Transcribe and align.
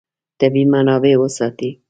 طبیعي 0.39 0.65
منابع 0.73 1.13
وساتئ. 1.23 1.71